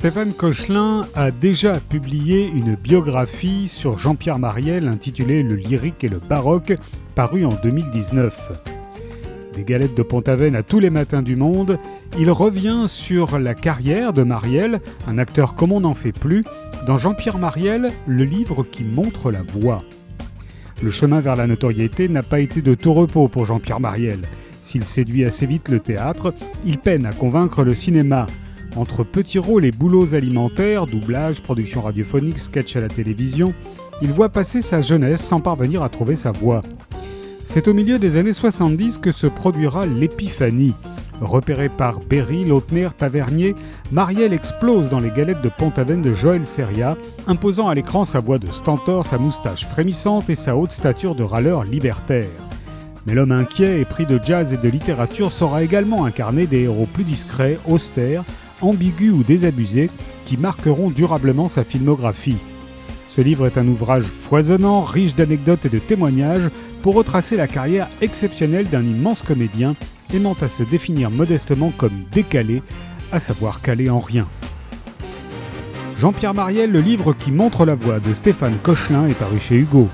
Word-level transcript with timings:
Stéphane 0.00 0.32
Cochelin 0.32 1.06
a 1.14 1.30
déjà 1.30 1.78
publié 1.78 2.46
une 2.46 2.74
biographie 2.74 3.68
sur 3.68 3.98
Jean-Pierre 3.98 4.38
Mariel 4.38 4.88
intitulée 4.88 5.42
Le 5.42 5.56
lyrique 5.56 6.02
et 6.04 6.08
le 6.08 6.16
baroque, 6.16 6.72
parue 7.14 7.44
en 7.44 7.52
2019. 7.62 8.62
Des 9.54 9.62
galettes 9.62 9.94
de 9.94 10.02
Pont-Aven 10.02 10.56
à 10.56 10.62
tous 10.62 10.78
les 10.78 10.88
matins 10.88 11.20
du 11.20 11.36
monde, 11.36 11.76
il 12.18 12.30
revient 12.30 12.84
sur 12.86 13.38
la 13.38 13.52
carrière 13.52 14.14
de 14.14 14.22
Mariel, 14.22 14.80
un 15.06 15.18
acteur 15.18 15.54
comme 15.54 15.70
on 15.70 15.80
n'en 15.80 15.92
fait 15.92 16.12
plus, 16.12 16.44
dans 16.86 16.96
Jean-Pierre 16.96 17.36
Mariel, 17.36 17.92
le 18.06 18.24
livre 18.24 18.64
qui 18.64 18.84
montre 18.84 19.30
la 19.30 19.42
voie. 19.42 19.82
Le 20.82 20.88
chemin 20.88 21.20
vers 21.20 21.36
la 21.36 21.46
notoriété 21.46 22.08
n'a 22.08 22.22
pas 22.22 22.40
été 22.40 22.62
de 22.62 22.74
tout 22.74 22.94
repos 22.94 23.28
pour 23.28 23.44
Jean-Pierre 23.44 23.80
Mariel. 23.80 24.20
S'il 24.62 24.84
séduit 24.84 25.26
assez 25.26 25.44
vite 25.44 25.68
le 25.68 25.78
théâtre, 25.78 26.32
il 26.64 26.78
peine 26.78 27.04
à 27.04 27.12
convaincre 27.12 27.64
le 27.64 27.74
cinéma. 27.74 28.26
Entre 28.76 29.04
petits 29.04 29.38
rôles 29.38 29.64
et 29.64 29.72
boulots 29.72 30.14
alimentaires, 30.14 30.86
doublage, 30.86 31.42
production 31.42 31.82
radiophonique, 31.82 32.38
sketch 32.38 32.76
à 32.76 32.80
la 32.80 32.88
télévision, 32.88 33.52
il 34.00 34.12
voit 34.12 34.28
passer 34.28 34.62
sa 34.62 34.80
jeunesse 34.80 35.20
sans 35.20 35.40
parvenir 35.40 35.82
à 35.82 35.88
trouver 35.88 36.16
sa 36.16 36.30
voie. 36.30 36.62
C'est 37.44 37.66
au 37.66 37.74
milieu 37.74 37.98
des 37.98 38.16
années 38.16 38.32
70 38.32 38.98
que 38.98 39.10
se 39.10 39.26
produira 39.26 39.86
l'épiphanie. 39.86 40.74
Repéré 41.20 41.68
par 41.68 41.98
Berry, 41.98 42.44
Lautner, 42.44 42.88
Tavernier, 42.96 43.54
Marielle 43.92 44.32
explose 44.32 44.88
dans 44.88 45.00
les 45.00 45.10
galettes 45.10 45.42
de 45.42 45.50
Pont-Aven 45.50 46.00
de 46.00 46.14
Joël 46.14 46.46
Seria, 46.46 46.96
imposant 47.26 47.68
à 47.68 47.74
l'écran 47.74 48.04
sa 48.04 48.20
voix 48.20 48.38
de 48.38 48.46
stentor, 48.52 49.04
sa 49.04 49.18
moustache 49.18 49.66
frémissante 49.66 50.30
et 50.30 50.36
sa 50.36 50.56
haute 50.56 50.72
stature 50.72 51.14
de 51.14 51.24
râleur 51.24 51.64
libertaire. 51.64 52.28
Mais 53.04 53.14
l'homme 53.14 53.32
inquiet, 53.32 53.80
épris 53.80 54.06
de 54.06 54.20
jazz 54.22 54.52
et 54.52 54.56
de 54.56 54.68
littérature, 54.68 55.32
saura 55.32 55.62
également 55.62 56.04
incarner 56.04 56.46
des 56.46 56.62
héros 56.62 56.86
plus 56.86 57.04
discrets, 57.04 57.58
austères, 57.66 58.24
ambigus 58.60 59.12
ou 59.12 59.22
désabusés, 59.22 59.90
qui 60.26 60.36
marqueront 60.36 60.90
durablement 60.90 61.48
sa 61.48 61.64
filmographie. 61.64 62.36
Ce 63.08 63.20
livre 63.20 63.46
est 63.46 63.58
un 63.58 63.66
ouvrage 63.66 64.04
foisonnant, 64.04 64.82
riche 64.82 65.16
d'anecdotes 65.16 65.66
et 65.66 65.68
de 65.68 65.78
témoignages 65.78 66.48
pour 66.82 66.94
retracer 66.94 67.36
la 67.36 67.48
carrière 67.48 67.88
exceptionnelle 68.00 68.68
d'un 68.68 68.84
immense 68.84 69.22
comédien 69.22 69.74
aimant 70.14 70.36
à 70.40 70.48
se 70.48 70.62
définir 70.62 71.10
modestement 71.10 71.72
comme 71.76 72.04
décalé, 72.12 72.62
à 73.12 73.18
savoir 73.18 73.62
calé 73.62 73.90
en 73.90 74.00
rien. 74.00 74.26
Jean-Pierre 75.98 76.34
Mariel, 76.34 76.70
le 76.70 76.80
livre 76.80 77.12
qui 77.12 77.30
montre 77.30 77.64
la 77.64 77.74
voie 77.74 78.00
de 78.00 78.14
Stéphane 78.14 78.56
Cochelin 78.62 79.06
est 79.08 79.14
paru 79.14 79.38
chez 79.38 79.56
Hugo. 79.56 79.88